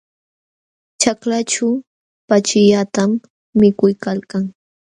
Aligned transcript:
Ćhaklaćhu 1.01 1.67
pachillatam 2.27 3.11
mikuykalkan. 3.59 4.43